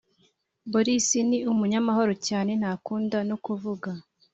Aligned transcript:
boris 0.71 1.07
ni 1.29 1.37
umunyamahoro 1.51 2.13
cyane 2.27 2.51
ntakunda 2.59 3.17
no 3.29 3.37
kuvuga 3.45 3.89